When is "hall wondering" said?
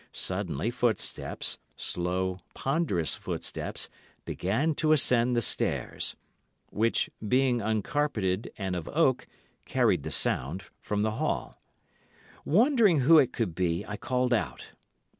11.21-13.01